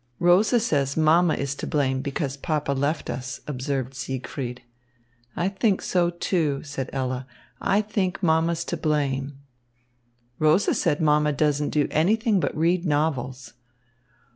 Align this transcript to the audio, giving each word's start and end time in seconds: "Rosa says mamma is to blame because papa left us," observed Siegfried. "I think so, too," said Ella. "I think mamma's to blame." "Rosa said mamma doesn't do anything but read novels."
"Rosa 0.17 0.59
says 0.59 0.97
mamma 0.97 1.35
is 1.35 1.53
to 1.53 1.67
blame 1.67 2.01
because 2.01 2.35
papa 2.35 2.71
left 2.71 3.07
us," 3.07 3.41
observed 3.45 3.93
Siegfried. 3.93 4.63
"I 5.35 5.47
think 5.47 5.79
so, 5.83 6.09
too," 6.09 6.63
said 6.63 6.89
Ella. 6.91 7.27
"I 7.61 7.81
think 7.83 8.23
mamma's 8.23 8.65
to 8.65 8.77
blame." 8.77 9.37
"Rosa 10.39 10.73
said 10.73 11.01
mamma 11.01 11.33
doesn't 11.33 11.69
do 11.69 11.87
anything 11.91 12.39
but 12.39 12.57
read 12.57 12.83
novels." 12.83 13.53